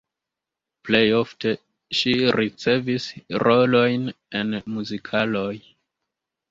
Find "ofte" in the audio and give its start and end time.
1.17-1.51